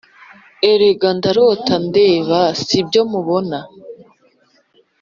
[0.71, 3.59] erega ndarota ndeba sibyo mubona